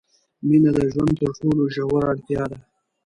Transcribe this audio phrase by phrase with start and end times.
[0.47, 2.59] مینه د ژوند تر ټولو ژوره اړتیا ده.